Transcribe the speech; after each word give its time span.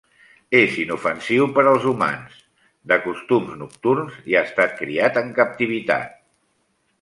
És 0.59 0.77
inofensiu 0.83 1.43
per 1.57 1.65
als 1.71 1.85
humans, 1.91 2.39
de 2.93 2.97
costums 3.03 3.53
nocturns 3.61 4.17
i 4.33 4.39
ha 4.41 4.43
estat 4.49 4.75
criat 4.81 5.21
en 5.23 5.31
captivitat. 5.43 6.19